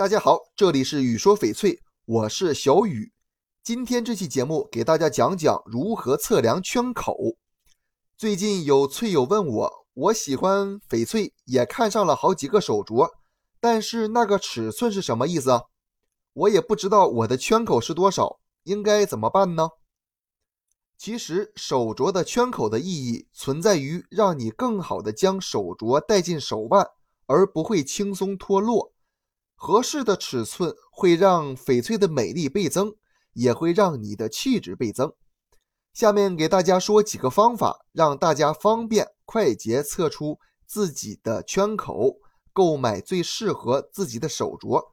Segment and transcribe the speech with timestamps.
[0.00, 3.12] 大家好，这里是雨说翡翠，我是小雨。
[3.62, 7.36] 今天这期节目给大家讲讲如何测量圈口。
[8.16, 13.10] 最近有翠友问我，我喜欢翡翠，也看上了好几个手镯，
[13.60, 15.64] 但是那个尺寸是什么意思啊？
[16.32, 19.68] 我也不知道我的圈口是多少，应该怎么办呢？
[20.96, 26.88] 其实手镯的圈口的意义存在于让你更好的将手镯戴进手腕，
[27.26, 28.89] 而不会轻松脱落。
[29.62, 32.94] 合适的尺寸会让翡翠的美丽倍增，
[33.34, 35.12] 也会让你的气质倍增。
[35.92, 42.16] 下面给大家说几个方法，让大家方便快捷测出自己的圈口，
[42.54, 44.92] 购买最适合自己的手镯。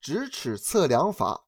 [0.00, 1.46] 直尺测量法，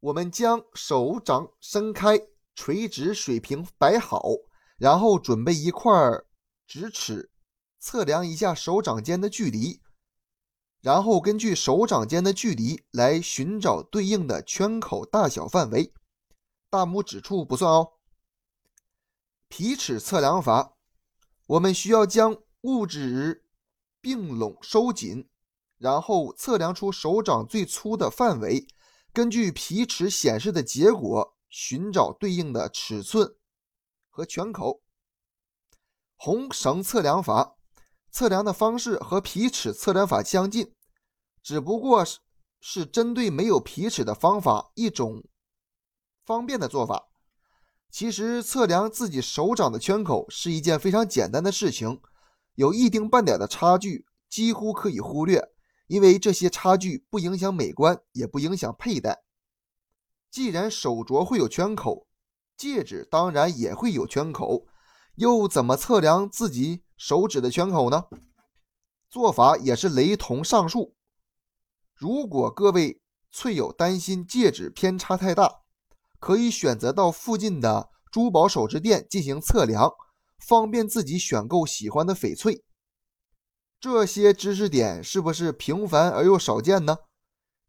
[0.00, 2.20] 我们将手掌伸开，
[2.56, 4.24] 垂直水平摆好，
[4.76, 5.92] 然后准备一块
[6.66, 7.30] 直尺，
[7.78, 9.80] 测量一下手掌间的距离。
[10.80, 15.92] 然后根据手掌间的距离来寻找对应的圈口大小范围，
[16.70, 17.92] 大拇指处不算哦。
[19.48, 20.76] 皮尺测量法，
[21.46, 23.44] 我们需要将物指
[24.00, 25.28] 并拢收紧，
[25.76, 28.66] 然后测量出手掌最粗的范围，
[29.12, 33.36] 根据皮尺显示的结果寻找对应的尺寸
[34.08, 34.82] 和圈口。
[36.16, 37.56] 红绳测量法。
[38.10, 40.72] 测量的方式和皮尺测量法相近，
[41.42, 42.18] 只不过是
[42.60, 45.24] 是针对没有皮尺的方法一种
[46.24, 47.08] 方便的做法。
[47.90, 52.00] 其实测量自己手掌的圈口是一件非常简单的事情，
[52.54, 55.42] 有一丁半点的差距几乎可以忽略，
[55.86, 59.24] 因为这些差距不影响美观，也不影响佩戴。
[60.30, 62.06] 既然手镯会有圈口，
[62.56, 64.66] 戒指当然也会有圈口，
[65.20, 66.82] 又怎么测量自己？
[66.96, 68.06] 手指的圈口呢？
[69.10, 70.96] 做法也是雷同上述。
[71.94, 75.60] 如果各位翠友担心戒指偏差太大，
[76.18, 79.92] 可以选择到附近的珠宝首饰店进行测量，
[80.38, 82.64] 方便自己选购喜欢的翡翠。
[83.78, 86.96] 这些知识点是不是平凡而又少见呢？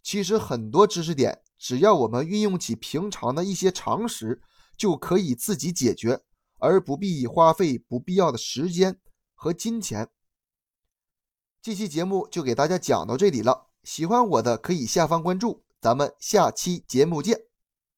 [0.01, 4.41] 其实很多知识点，只要我们运用起平常的一些常识，
[4.77, 6.21] 就可以自己解决，
[6.61, 8.97] 而不必花费不必要的时间。
[9.33, 10.07] 和金钱，
[11.63, 13.69] 这期节目就给大家讲到这里了。
[13.83, 17.50] 喜欢我的可以下方关注，咱们下期节目见。